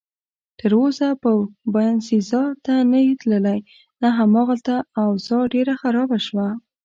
تراوسه 0.59 1.07
به 1.21 1.31
باینسیزا 1.73 2.43
ته 2.65 2.73
نه 2.91 2.99
یې 3.05 3.13
تللی؟ 3.21 3.59
نه، 4.01 4.09
هماغلته 4.19 4.75
اوضاع 5.03 5.43
ډېره 5.53 5.73
خرابه 5.81 6.17
شوه. 6.25 6.47